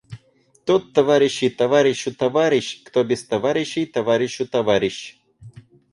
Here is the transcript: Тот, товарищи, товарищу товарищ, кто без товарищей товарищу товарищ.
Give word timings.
Тот, 0.65 0.93
товарищи, 0.93 1.47
товарищу 1.51 2.11
товарищ, 2.11 2.81
кто 2.85 3.03
без 3.03 3.23
товарищей 3.23 3.85
товарищу 3.85 4.47
товарищ. 4.47 5.21